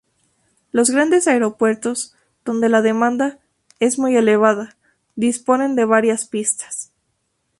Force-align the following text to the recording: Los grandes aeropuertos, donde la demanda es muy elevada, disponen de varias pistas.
Los 0.71 0.89
grandes 0.89 1.27
aeropuertos, 1.27 2.15
donde 2.43 2.69
la 2.69 2.81
demanda 2.81 3.37
es 3.79 3.99
muy 3.99 4.15
elevada, 4.17 4.75
disponen 5.15 5.75
de 5.75 5.85
varias 5.85 6.25
pistas. 6.27 6.91